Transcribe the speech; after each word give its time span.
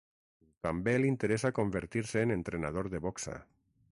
També 0.67 0.95
l'interessa 1.01 1.51
convertir-se 1.59 2.25
en 2.27 2.35
entrenador 2.39 2.93
de 2.95 3.05
boxa. 3.07 3.37